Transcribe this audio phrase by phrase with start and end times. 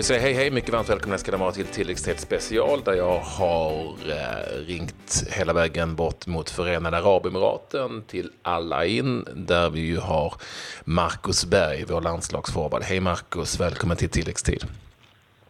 [0.00, 3.18] vill säga hej hej, mycket varmt välkomna ska ni vara till tilläggstid special där jag
[3.18, 9.98] har eh, ringt hela vägen bort mot Förenade Arabemiraten till Al In där vi ju
[9.98, 10.32] har
[10.84, 12.82] Marcus Berg, vår landslagsforward.
[12.82, 14.62] Hej Marcus, välkommen till tilläggstid.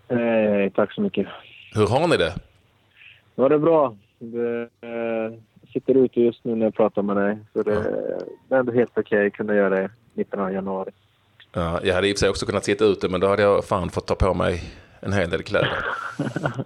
[0.08, 1.26] Eh, tack så mycket.
[1.74, 2.34] Hur har ni det?
[3.34, 3.96] Ja, det är bra.
[4.18, 5.38] Det, eh,
[5.72, 7.38] sitter ute just nu när jag pratar med dig.
[7.52, 7.74] Så det,
[8.48, 9.26] det är ändå helt okej okay.
[9.26, 10.90] att kunna göra det 19 januari.
[11.52, 13.64] Ja, jag hade i och för sig också kunnat sitta ute, men då hade jag
[13.64, 14.62] fan fått ta på mig
[15.00, 15.84] en hel del kläder.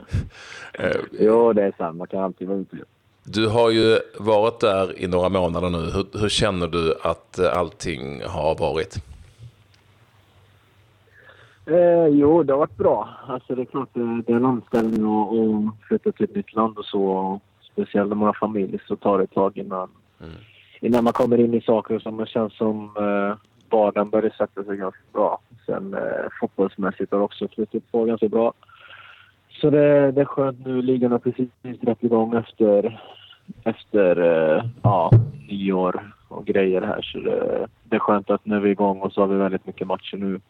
[0.79, 1.97] Eh, jo, det är sant.
[1.97, 2.77] Man kan alltid vara ute.
[3.25, 5.79] Du har ju varit där i några månader nu.
[5.79, 8.97] Hur, hur känner du att allting har varit?
[11.67, 13.09] Eh, jo, det har varit bra.
[13.27, 16.85] Alltså, det är klart det är en omställning att flytta till ett nytt land och
[16.85, 17.41] så.
[17.73, 19.89] Speciellt om man har familj så tar det ett tag innan,
[20.21, 20.33] mm.
[20.81, 23.37] innan man kommer in i saker som känns som eh,
[23.77, 25.39] vardagen började sätta sig ganska bra.
[25.67, 28.53] Sen eh, fotbollsmässigt har det också flyttat på ganska bra.
[29.49, 30.83] Så det, det är skönt nu.
[30.83, 33.01] Ligan har precis dragit igång efter,
[33.65, 35.11] efter eh, ja,
[35.49, 37.03] nyår och grejer här.
[37.03, 39.67] Så det, det är skönt att nu är vi igång och så har vi väldigt
[39.67, 40.41] mycket matcher nu.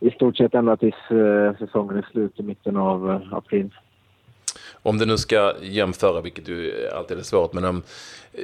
[0.00, 3.70] I stort sett ända tills eh, säsongen är slut i mitten av eh, april.
[4.82, 7.82] Om du nu ska jämföra, vilket ju alltid är svårt, men um,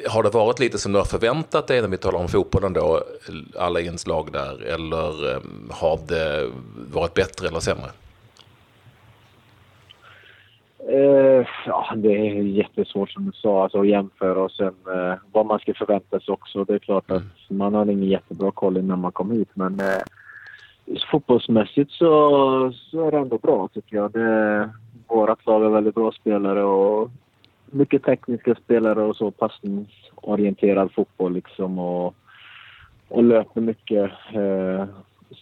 [0.08, 3.02] har det varit lite som du har förväntat dig när vi talar om fotbollen då,
[3.58, 6.50] alla inslag där, eller um, har det
[6.92, 7.90] varit bättre eller sämre?
[10.88, 15.46] Uh, ja, det är jättesvårt som du sa alltså, att jämföra och sen uh, vad
[15.46, 16.64] man ska förvänta sig också.
[16.64, 17.58] Det är klart att mm.
[17.58, 23.10] man har ingen jättebra koll innan man kommer hit men uh, fotbollsmässigt så, så är
[23.10, 24.12] det ändå bra tycker jag.
[24.12, 24.70] Det,
[25.08, 27.10] vårt lag har väldigt bra spelare och
[27.66, 32.14] mycket tekniska spelare och så passningsorienterad fotboll liksom och,
[33.08, 34.10] och löper mycket.
[34.34, 34.84] Eh,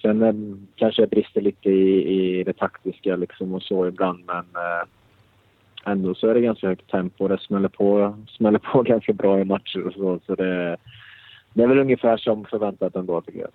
[0.03, 4.45] sen är, kanske jag brister lite i, i det taktiska liksom och så ibland men
[4.55, 4.87] eh,
[5.93, 7.29] ändå så är det ganska högt tempo.
[7.29, 10.21] Det smäller på, smäller på ganska bra i matcher och så.
[10.27, 10.77] så det,
[11.53, 13.51] det är väl ungefär som förväntat ändå tycker jag.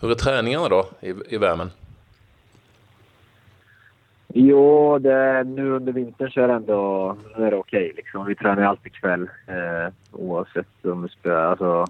[0.00, 1.70] Hur är träningarna då i, i värmen?
[4.36, 7.84] Jo, det, nu under vintern så är det ändå är det okej.
[7.84, 8.26] Okay, liksom.
[8.26, 11.84] Vi tränar alltid kväll eh, oavsett om, vi spelar, alltså,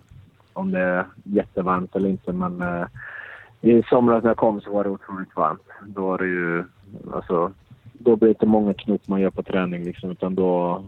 [0.53, 2.33] om det är jättevarmt eller inte.
[2.33, 2.87] Men eh,
[3.61, 5.69] i somras när jag kom så var det otroligt varmt.
[5.87, 6.65] Då var det ju...
[7.13, 7.53] Alltså,
[7.93, 10.85] då blir det inte många knop man gör på träning liksom, utan då,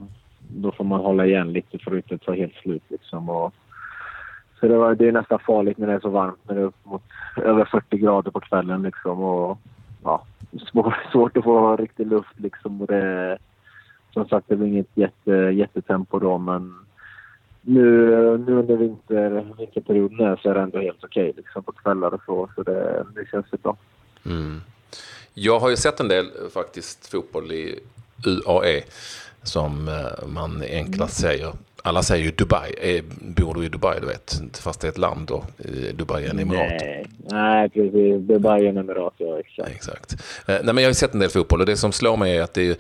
[0.49, 2.85] då får man hålla igen lite för att inte ta helt slut.
[2.89, 3.55] Liksom, och,
[4.61, 6.67] så det, var, det är nästan farligt när det är så varmt, när det är
[6.67, 7.03] upp mot
[7.37, 8.83] över 40 grader på kvällen.
[8.83, 9.59] Liksom, och,
[10.05, 10.23] ja,
[11.13, 12.81] svårt att få riktig luft liksom.
[12.81, 13.39] Och det,
[14.13, 16.87] som sagt, det var inget jätte, jättetempo då, men
[17.61, 17.83] nu,
[18.47, 22.21] nu under vinter, vinterperioden så är det ändå helt okej okay, liksom, på kvällar och
[22.27, 22.49] så.
[22.55, 23.77] Så det, det känns bra.
[24.27, 24.61] Mm.
[25.35, 27.79] Jag har ju sett en del faktiskt fotboll i
[28.27, 28.83] UAE
[29.43, 31.53] som eh, man enklast säger
[31.87, 32.75] alla säger ju Dubai.
[32.81, 34.43] Eh, bor du i Dubai, du vet?
[34.61, 35.45] Fast det är ett land då.
[35.95, 36.81] Dubai är en emirat.
[36.81, 38.21] Nej, nej precis.
[38.21, 39.71] Dubai är en emirat, ja exakt.
[39.71, 40.13] exakt.
[40.13, 42.37] Eh, nej, men jag har ju sett en del fotboll och det som slår mig
[42.37, 42.77] är att det är,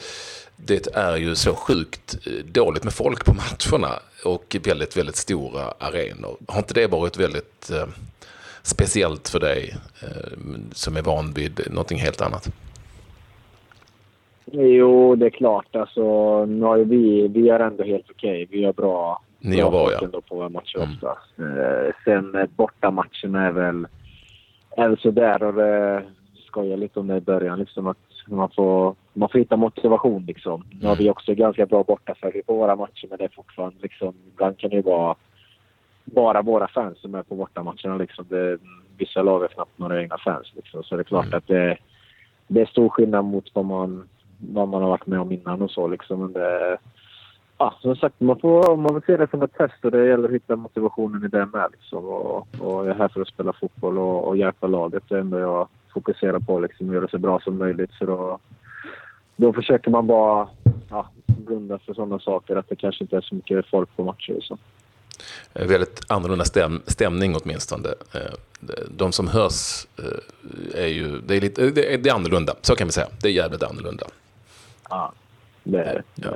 [0.56, 3.92] det är ju så sjukt eh, dåligt med folk på matcherna
[4.24, 6.36] och väldigt, väldigt stora arenor.
[6.48, 7.86] Har inte det varit väldigt eh,
[8.62, 10.08] speciellt för dig eh,
[10.72, 12.48] som är van vid någonting helt annat?
[14.52, 15.76] Jo, det är klart.
[15.76, 16.02] Alltså,
[16.40, 18.44] har vi, vi är ändå helt okej.
[18.44, 18.58] Okay.
[18.58, 20.20] Vi har bra, Ni bra var, ja.
[20.28, 20.90] på våra matcher mm.
[20.90, 21.18] ofta.
[21.38, 23.86] Eh, sen eh, bortamatcherna är väl,
[24.76, 25.42] är väl sådär.
[25.42, 26.04] Och det
[26.46, 27.58] skojar lite om det i början.
[27.58, 30.24] Liksom, att man, får, man får hitta motivation.
[30.26, 30.62] Liksom.
[30.62, 30.78] Mm.
[30.80, 31.12] Nu har vi mm.
[31.12, 33.76] också ganska bra bortafölje på våra matcher, men det är fortfarande...
[33.82, 35.16] Liksom, ibland kan det ju vara
[36.04, 37.96] bara våra fans som är på bortamatcherna.
[37.96, 38.24] Liksom.
[38.28, 38.58] Det,
[38.98, 40.52] vissa lag har knappt några egna fans.
[40.56, 40.82] Liksom.
[40.82, 41.38] Så det är klart mm.
[41.38, 41.76] att det,
[42.48, 44.08] det är stor skillnad mot vad man
[44.38, 46.20] vad man har varit med om innan och så liksom.
[46.20, 46.78] Men det,
[47.58, 50.28] ja, som sagt, man får, man får se det som ett test och det gäller
[50.28, 52.04] att hitta motivationen i det med liksom.
[52.04, 55.02] Och, och jag är här för att spela fotboll och, och hjälpa laget.
[55.08, 57.92] Det är ändå jag fokuserar på liksom, göra det så bra som möjligt.
[57.98, 58.38] Så då,
[59.36, 60.48] då försöker man bara
[60.90, 64.36] ja, blunda för sådana saker, att det kanske inte är så mycket folk på matcher
[64.36, 64.58] och så.
[65.54, 67.88] Eh, väldigt annorlunda stäm, stämning åtminstone.
[67.88, 68.34] Eh,
[68.90, 72.92] de som hörs eh, är ju, det är, lite, det är annorlunda, så kan vi
[72.92, 73.08] säga.
[73.22, 74.06] Det är jävligt annorlunda.
[74.88, 75.12] Ja,
[75.62, 76.30] det är ja.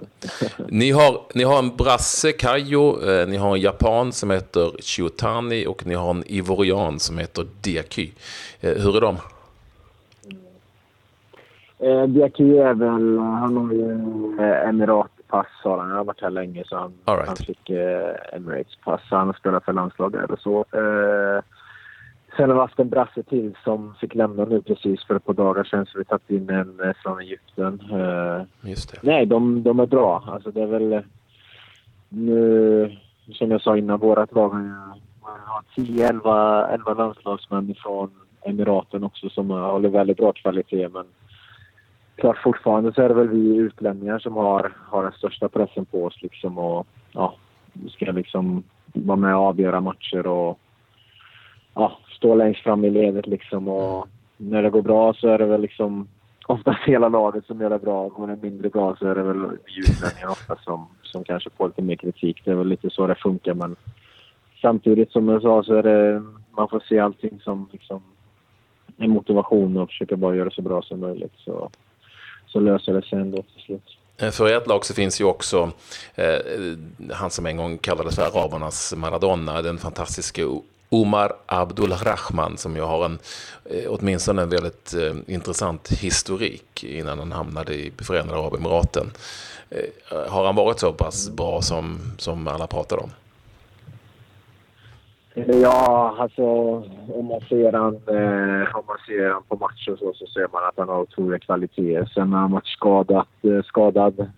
[0.69, 5.67] ni, har, ni har en brasse, Kayo, eh, ni har en japan som heter Chiotani
[5.67, 8.11] och ni har en ivorian som heter Diaky.
[8.61, 9.17] Eh, hur är de?
[11.79, 13.93] Eh, Diaky är väl, han har ju
[14.41, 15.88] eh, emiratpass har han.
[15.88, 17.29] Han har varit här länge så han, right.
[17.29, 19.00] han fick eh, Emirates pass.
[19.11, 20.64] Han har spelat för landslaget och så.
[20.73, 21.43] Eh,
[22.37, 25.35] sen har vi haft en brasse till som fick lämna nu precis för ett par
[25.35, 25.87] dagar sedan.
[25.87, 27.81] Så vi tagit in en eh, från Egypten.
[27.93, 28.99] Eh, Just det.
[29.03, 30.25] Nej, de, de är bra.
[30.27, 31.03] Alltså det är väl...
[32.09, 32.97] Nu,
[33.32, 34.73] som jag sa innan, vårat lag har ju
[35.21, 38.11] har 10-11 landslagsmän från
[38.43, 40.88] Emiraten också som håller väldigt bra kvalitet.
[40.88, 41.05] Men
[42.15, 46.05] klart fortfarande så är det väl vi utlänningar som har, har den största pressen på
[46.05, 47.35] oss liksom och ja,
[47.88, 48.62] ska liksom
[48.93, 50.59] vara med och avgöra matcher och
[51.75, 55.47] ja, stå längst fram i ledet liksom och när det går bra så är det
[55.47, 56.09] väl liksom
[56.47, 58.09] oftast hela laget som gör det bra.
[58.09, 61.67] Går det mindre bra så är det väl vi utlänningar ofta som, som kanske får
[61.69, 62.43] lite mer kritik.
[62.45, 63.77] Det är väl lite så det funkar men
[64.61, 68.03] samtidigt som jag sa så är det, man får se allting som liksom
[68.97, 71.33] en motivation och försöka bara göra det så bra som möjligt.
[71.37, 71.71] Så,
[72.47, 73.97] så löser det sig ändå till slut.
[74.23, 75.71] Eh, för ert lag så finns ju också
[76.15, 76.75] eh,
[77.13, 80.43] han som en gång kallades för arabernas Maradona, den fantastiska
[80.91, 83.19] Omar Abdulrahman som ju har en,
[83.65, 89.11] eh, åtminstone en väldigt eh, intressant historik innan han hamnade i Förenade Arabemiraten.
[89.71, 93.11] Eh, har han varit så pass bra som, som alla pratar om?
[95.35, 96.45] Eh, ja, alltså
[97.15, 100.65] om man ser han, eh, om man ser han på matcher så, så ser man
[100.69, 102.11] att han har otroliga kvaliteter.
[102.15, 104.31] Sen har han varit skadad, eh, skadad.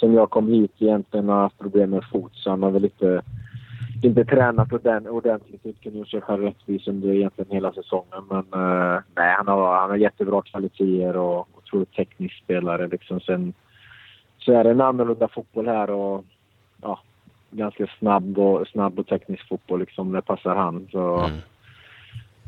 [0.00, 3.22] Sen jag kom hit egentligen har haft problem med fot så han har väl inte,
[4.04, 4.72] inte tränat
[5.08, 5.64] ordentligt.
[5.64, 8.24] Inte kunnat göra sig själv rättvis under egentligen hela säsongen.
[8.30, 12.86] Men eh, nej, han har, han har jättebra kvaliteter och otroligt teknisk spelare.
[12.86, 13.20] Liksom.
[13.20, 13.52] Sen
[14.38, 16.24] så är det en annorlunda fotboll här och
[16.82, 17.00] ja,
[17.50, 20.12] ganska snabb och, snabb och teknisk fotboll liksom.
[20.12, 20.88] Det passar han.
[20.92, 21.38] Så, mm.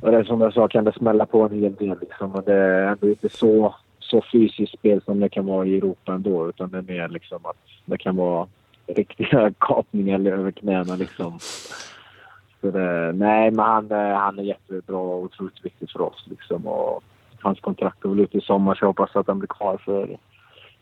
[0.00, 2.30] Och det som jag sa kan det smälla på en hel del liksom.
[2.32, 6.12] Men det är ändå inte så, så fysiskt spel som det kan vara i Europa
[6.12, 6.48] ändå.
[6.48, 8.46] Utan det är mer liksom att det kan vara
[8.86, 11.38] riktiga kapningar över knäna liksom.
[12.60, 16.66] Så det, nej, men han, eh, han är jättebra och otroligt viktig för oss liksom.
[16.66, 17.02] Och
[17.40, 20.18] hans kontrakt är väl ute i sommar så jag hoppas att han blir kvar för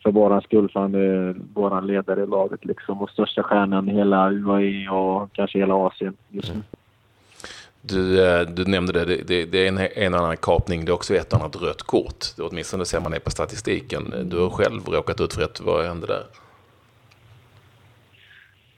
[0.02, 3.92] för våran skull, för han är våran ledare i laget liksom och största stjärnan i
[3.92, 6.62] hela UAE och kanske hela Asien just nu.
[7.82, 11.14] Du, eh, du nämnde det, det, det är en, en annan kapning, det är också
[11.14, 12.24] ett annat rött kort.
[12.38, 14.14] Åtminstone ser man det på statistiken.
[14.24, 16.24] Du har själv råkat ut för ett, vad hände där?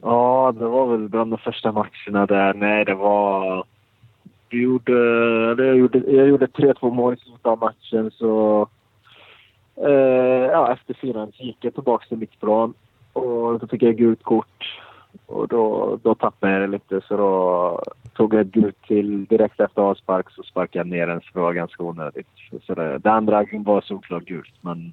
[0.02, 2.54] Ja, det var väl bland de första matcherna där.
[2.54, 3.64] Nej, det var...
[4.50, 4.92] Vi gjorde,
[5.64, 8.68] jag gjorde, jag gjorde 3-2 mål i slutet av matchen så
[9.76, 12.74] Eh, ja, efter fyran gick jag tillbaka till mittplan
[13.12, 14.80] och då fick jag gult kort.
[15.26, 17.82] Och då, då tappade jag det lite så då
[18.14, 21.40] tog jag ett gult till direkt efter avspark så sparkade jag ner den så det
[21.40, 22.26] var ganska onödigt.
[22.66, 24.92] Så det, det andra var såklart gult men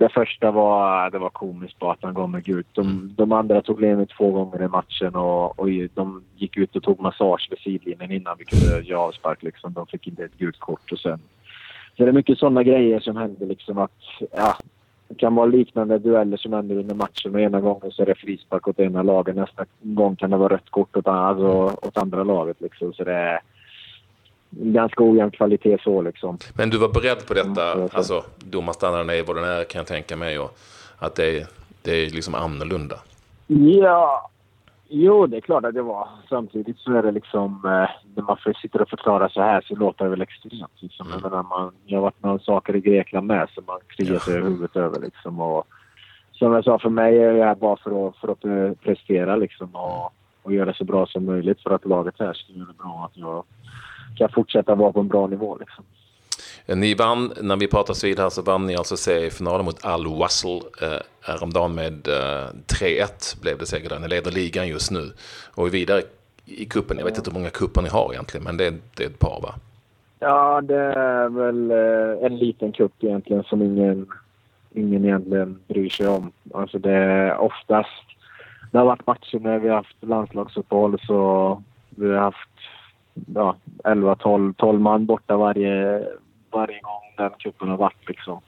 [0.00, 2.66] det första var, det var komiskt bara att han gav mig gult.
[2.72, 6.82] De, de andra tog ledningen två gånger i matchen och, och de gick ut och
[6.82, 9.42] tog massage vid sidlinjen innan vi kunde göra avspark.
[9.42, 9.72] Liksom.
[9.72, 11.20] De fick inte ett gult kort och sen
[11.96, 14.00] så det är mycket sådana grejer som händer liksom att,
[14.32, 14.56] ja,
[15.08, 18.14] det kan vara liknande dueller som händer under matchen och ena gången så är det
[18.14, 22.24] frispark åt ena laget, nästa gång kan det vara rött kort åt, alltså, åt andra
[22.24, 22.92] laget liksom.
[22.92, 23.40] Så det är
[24.50, 26.38] ganska ojämn kvalitet så liksom.
[26.54, 29.86] Men du var beredd på detta, mm, alltså domarstandarden är vad den är kan jag
[29.86, 30.58] tänka mig och
[30.98, 31.46] att det är,
[31.82, 32.96] det är liksom annorlunda?
[33.46, 34.30] Ja,
[34.92, 36.08] Jo, det är klart att det var.
[36.28, 37.64] Samtidigt så är det liksom...
[37.64, 40.72] Eh, när man sitter och förklarar så här så låter det väl extremt.
[40.82, 41.06] Liksom.
[41.06, 41.20] Mm.
[41.22, 44.34] Jag, menar, man, jag har varit med saker i Grekland med som man kliar sig
[44.34, 45.00] i huvudet över.
[45.00, 45.40] Liksom.
[45.40, 45.66] Och,
[46.32, 49.74] som jag sa, för mig är det här bara för att, för att prestera liksom,
[49.74, 52.82] och, och göra det så bra som möjligt för att laget här ska göra det
[52.82, 53.10] bra.
[53.10, 53.44] Att jag
[54.16, 55.56] kan fortsätta vara på en bra nivå.
[55.60, 55.84] Liksom.
[56.66, 60.60] Ni vann, när vi pratar vid här så vann ni alltså seriefinalen mot Al Wassel
[60.82, 60.88] eh,
[61.20, 62.48] häromdagen med eh,
[62.80, 63.98] 3-1 blev det seger där.
[63.98, 65.12] Ni leder ligan just nu
[65.54, 66.02] och är vidare
[66.44, 66.98] i kuppen.
[66.98, 69.18] Jag vet inte hur många kuppar ni har egentligen, men det är, det är ett
[69.18, 69.54] par va?
[70.18, 74.06] Ja, det är väl eh, en liten kupp egentligen som ingen,
[74.74, 76.32] ingen egentligen bryr sig om.
[76.54, 78.04] Alltså det är oftast,
[78.72, 82.48] det har varit matcher när vi har haft landslagsuppehåll så vi har haft
[83.34, 86.06] ja, 11-12 12 man borta varje,
[86.50, 88.08] varje gång den cupen har varit.
[88.08, 88.40] Liksom.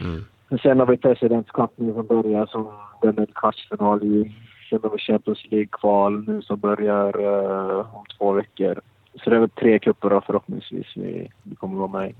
[0.00, 0.24] Mm.
[0.62, 4.34] Sen har vi Presidents Cup nu som börjar som den är kvartsfinal i.
[4.70, 8.80] Sen har vi Champions League-kval nu som börjar uh, om två veckor.
[9.24, 12.14] Så det är väl tre cuper förhoppningsvis vi, vi kommer vara med i.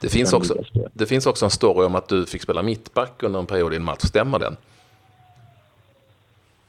[0.00, 0.54] Det finns, också,
[0.92, 3.76] det finns också en story om att du fick spela mittback under en period i
[3.76, 4.00] en match.
[4.02, 4.56] Stämmer den?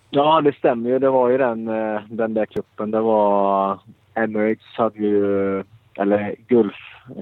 [0.10, 1.00] Ja, det stämmer ju.
[1.00, 2.92] Det var ju den, eh, den där kuppen.
[2.92, 3.80] Det var...
[4.24, 5.64] Emirates hade ju...
[5.98, 6.76] Eller Gulf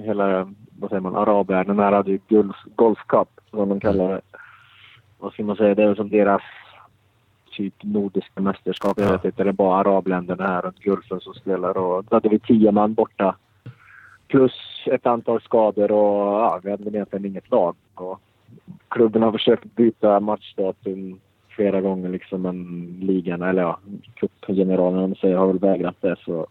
[0.04, 4.20] hela, vad säger man, arabvärlden här hade ju Gulf, Golf Cup, som de kallar det.
[5.18, 6.42] Vad ska man säga, det är som deras
[7.50, 9.00] typ nordiska mästerskap.
[9.00, 11.76] Jag vet inte, det är bara arabländerna här runt Gulfen som spelar.
[11.78, 13.36] Och då hade vi tio man borta.
[14.28, 14.52] plus
[14.86, 17.76] ett antal skador och ja, vi hade väl egentligen inget lag.
[17.94, 18.20] Och
[18.88, 23.78] klubben har försökt byta matchdatum flera gånger liksom, men ligan, eller ja,
[24.14, 26.16] cupgeneralen säger, har väl vägrat det.
[26.24, 26.46] Så,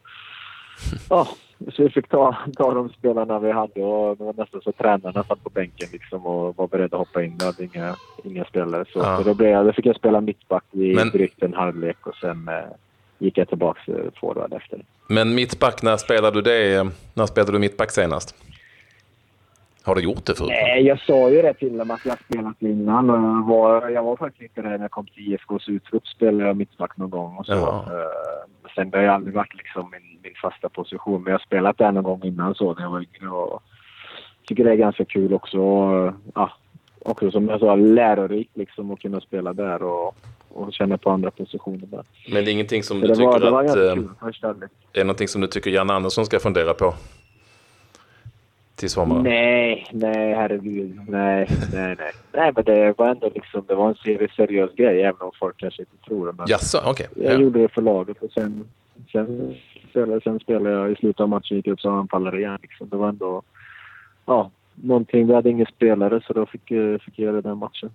[1.10, 1.28] ja,
[1.74, 5.24] så vi fick ta, ta de spelarna vi hade och det var nästan så tränarna
[5.24, 7.38] satt på bänken liksom och var beredda att hoppa in.
[7.40, 8.86] Vi hade inga, inga spelare.
[8.94, 9.18] Så, ja.
[9.18, 12.16] så då, blev jag, då fick jag spela mittback i men, drygt en halvlek och
[12.16, 12.54] sen eh,
[13.18, 14.86] gick jag tillbaka till forward efter.
[15.08, 16.90] Men mittback, när spelade du det?
[17.14, 18.36] När spelade du mittback senast?
[19.88, 20.50] Har du gjort det förut?
[20.50, 23.08] Nej, jag sa ju det till dem att jag spelat innan.
[23.08, 26.08] Jag var, jag var faktiskt inte det när jag kom till IFKs utrop.
[26.08, 27.54] spelade jag mittback någon gång och så.
[27.54, 27.88] Uh,
[28.76, 31.24] sen det har aldrig varit liksom min, min fasta position.
[31.24, 33.30] Men jag har spelat där någon gång innan så när jag var yngre.
[33.30, 33.64] Och
[34.48, 35.60] tycker det är ganska kul också.
[35.60, 36.52] Och, ja,
[37.00, 40.16] också som jag sa, lärorikt liksom att kunna spela där och,
[40.50, 42.04] och känna på andra positioner där.
[42.32, 43.74] Men det är ingenting som du tycker var, det var att...
[43.74, 44.10] Kul,
[44.44, 46.94] eh, är det någonting som du tycker Jan Andersson ska fundera på?
[48.78, 49.24] Till sommaren?
[49.24, 51.00] Nej, nej herregud.
[51.08, 52.12] Nej, nej, nej.
[52.34, 55.82] Nej, men det var ändå liksom, det var en seriös grej även om folk kanske
[55.82, 56.34] inte tror det.
[56.38, 57.08] Men Jaså, okej.
[57.12, 57.24] Okay.
[57.24, 57.40] Jag ja.
[57.40, 58.68] gjorde det för laget och sen,
[59.12, 59.56] sen,
[59.90, 62.58] spelade, sen spelade jag i slutet av matchen, gick upp som anfallare igen.
[62.62, 62.90] Liksom.
[62.90, 63.42] Det var ändå,
[64.26, 65.28] ja, någonting.
[65.28, 66.68] Vi hade ingen spelare så då fick,
[67.06, 67.90] fick jag göra den matchen.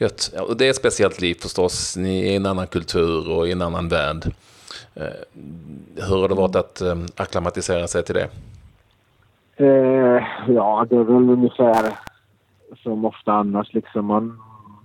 [0.00, 0.32] Gött.
[0.34, 1.96] Ja, och det är ett speciellt liv förstås.
[1.96, 4.24] Ni är i en annan kultur och i en annan värld.
[4.94, 5.04] Eh,
[6.08, 8.28] hur har det varit att eh, acklimatisera sig till det?
[9.60, 11.92] Eh, ja, det är väl ungefär
[12.82, 13.74] som ofta annars.
[13.74, 14.38] Liksom man,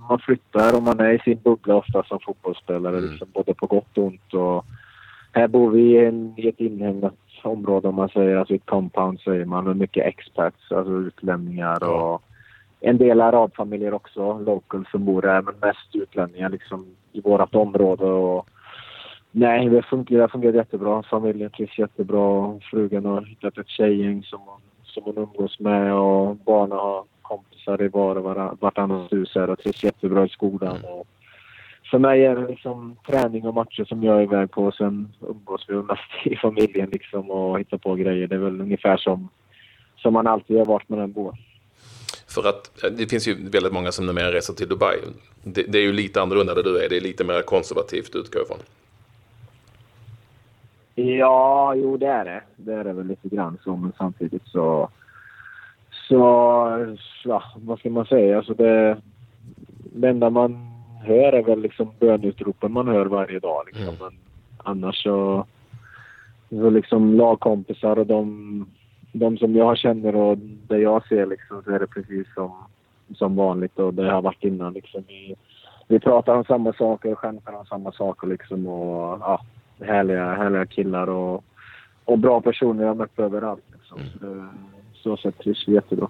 [0.09, 3.09] man flyttar och man är i sin bubbla ofta som fotbollsspelare, mm.
[3.09, 4.33] liksom, både på gott och ont.
[4.33, 4.65] Och
[5.33, 7.13] här bor vi i, en, i ett inhägnat
[7.43, 12.21] område om man säger, alltså ett compound säger man, med mycket expats, alltså utlänningar och
[12.79, 18.05] en del arabfamiljer också, local som bor här, men mest utlänningar liksom i vårt område.
[18.05, 18.47] Och,
[19.35, 21.03] nej, det fungerar, fungerar jättebra.
[21.03, 22.59] Familjen trivs jättebra.
[22.71, 24.39] Frugan har hittat ett tjejgäng som
[24.95, 29.59] som hon umgås med och barnen har kompisar i var och vartannat hus här och
[29.59, 30.77] trivs jättebra i skolan.
[30.77, 30.91] Mm.
[30.91, 31.07] Och
[31.91, 34.71] för mig är det liksom träning och matcher som jag är iväg på.
[34.71, 38.27] Sen umgås vi mest i familjen liksom och hittar på grejer.
[38.27, 39.29] Det är väl ungefär som,
[39.97, 41.35] som man alltid har varit med den bor.
[42.27, 44.97] För att eh, det finns ju väldigt många som numera reser till Dubai.
[45.43, 46.89] Det, det, är ju lite annorlunda där du är.
[46.89, 48.59] Det är lite mer konservativt utgår ifrån.
[50.95, 52.41] Ja, jo det är det.
[52.55, 54.89] Det är det väl lite grann så, men samtidigt så...
[56.07, 56.17] Så,
[57.23, 58.37] ja, vad ska man säga?
[58.37, 58.97] Alltså det,
[59.77, 60.57] det enda man
[61.03, 63.63] hör är väl liksom bönutropen man hör varje dag.
[63.65, 63.95] Liksom.
[63.95, 63.97] Mm.
[63.99, 64.11] Men
[64.57, 65.45] annars så...
[66.49, 68.65] Så liksom lagkompisar och de,
[69.11, 72.51] de som jag känner och det jag ser liksom så är det precis som,
[73.15, 75.03] som vanligt och det har varit innan liksom.
[75.07, 75.35] Vi,
[75.87, 79.41] vi pratar om samma saker och skämtar om samma saker liksom och ja,
[79.79, 81.43] härliga, härliga killar och,
[82.05, 83.63] och bra personer jag mött överallt.
[83.73, 83.99] Liksom.
[84.21, 84.49] Mm.
[84.93, 86.07] Så, så sätt trivs vi jättebra.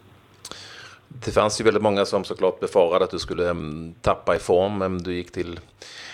[1.08, 4.82] Det fanns ju väldigt många som såklart befarade att du skulle um, tappa i form.
[4.82, 5.60] Um, du gick till,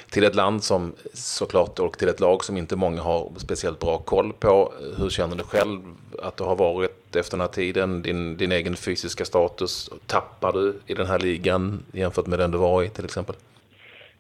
[0.10, 3.98] till ett land som såklart och till ett lag som inte många har speciellt bra
[3.98, 4.74] koll på.
[4.98, 5.80] Hur känner du själv
[6.22, 8.02] att du har varit efter den här tiden?
[8.02, 12.58] Din, din egen fysiska status, tappar du i den här ligan jämfört med den du
[12.58, 13.36] var i till exempel?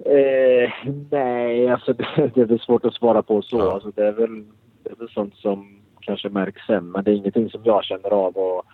[0.05, 0.71] Eh,
[1.11, 1.93] nej, alltså
[2.33, 3.57] det, det är svårt att svara på så.
[3.57, 3.71] Ja.
[3.71, 4.43] Alltså, det, är väl,
[4.83, 8.09] det är väl sånt som kanske märks sen, men det är ingenting som jag känner
[8.09, 8.37] av.
[8.37, 8.65] Och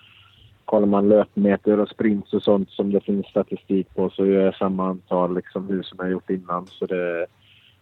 [0.66, 4.56] kollar man löpmeter och sprints och sånt som det finns statistik på så gör jag
[4.56, 6.68] samma antal liksom, nu som jag gjort innan.
[6.68, 7.26] Så det,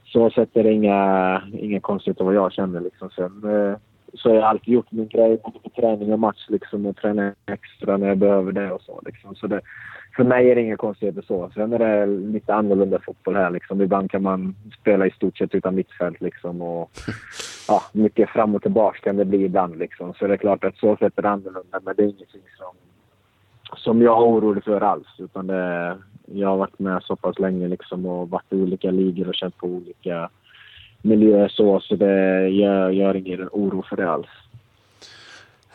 [0.05, 2.81] så sätt är det inga, inga konstigheter vad jag känner.
[2.81, 3.09] Liksom.
[3.09, 3.77] Sen eh,
[4.13, 7.33] så har jag alltid gjort min grej både på träning och match liksom, och tränar
[7.45, 9.01] extra när jag behöver det och så.
[9.05, 9.35] Liksom.
[9.35, 9.61] så det,
[10.15, 11.51] för mig är det inga konstigheter så.
[11.53, 13.49] Sen är det lite annorlunda fotboll här.
[13.49, 13.81] Liksom.
[13.81, 16.21] Ibland kan man spela i stort sett utan mittfält.
[16.21, 16.91] Liksom, och,
[17.67, 19.77] ja, mycket fram och tillbaka kan det bli ibland.
[19.77, 20.13] Liksom.
[20.13, 21.79] Så det är klart att så sätt är det annorlunda.
[21.83, 22.73] Men det är ingenting som,
[23.77, 25.07] som jag är orolig för alls.
[25.19, 29.27] Utan det, jag har varit med så pass länge liksom, och varit i olika ligor
[29.27, 30.29] och känt på olika
[31.05, 31.47] miljöer.
[31.47, 34.27] Så, så det, jag gör ingen oro för det alls.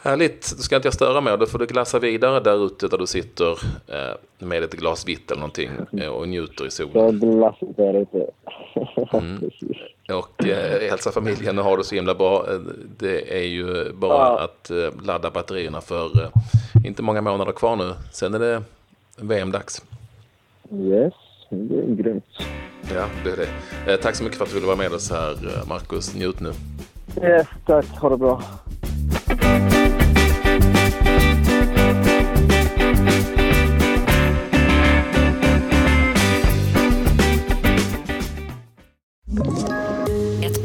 [0.03, 1.37] Härligt, då ska inte jag störa mer.
[1.37, 3.51] Då får du glassa vidare där ute där du sitter
[3.87, 5.71] eh, med ett glas vitt eller någonting
[6.01, 6.93] eh, och njuter i solen.
[6.95, 8.27] Jag glassar där ute.
[9.13, 9.51] Mm.
[10.09, 12.53] Och eh, hälsa familjen och ha det så himla bra.
[12.53, 12.61] Eh,
[12.99, 14.41] det är ju bara ja.
[14.41, 16.29] att eh, ladda batterierna för eh,
[16.87, 17.93] inte många månader kvar nu.
[18.13, 18.63] Sen är det
[19.17, 19.85] VM-dags.
[20.73, 21.15] Yes,
[21.50, 22.25] det är grymt.
[22.95, 23.47] Ja, det är
[23.87, 23.97] det.
[23.97, 25.37] tack så mycket för att du ville vara med oss här,
[25.69, 26.14] Marcus.
[26.14, 26.52] Njut nu.
[27.23, 27.87] Yes, tack.
[27.87, 28.42] Ha det bra.